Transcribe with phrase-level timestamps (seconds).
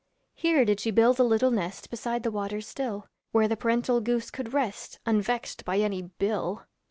[0.33, 4.31] Here did she build a little nest Beside the waters still, Where the parental goose
[4.31, 6.65] could rest Unvexed by any bill.